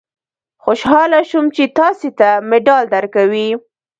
خوشاله 0.63 1.19
شوم 1.29 1.45
چې 1.55 1.63
تاسې 1.77 2.09
ته 2.19 2.29
مډال 2.49 2.83
درکوي. 2.95 3.49